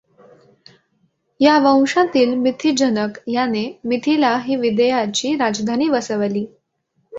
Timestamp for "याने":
3.27-3.65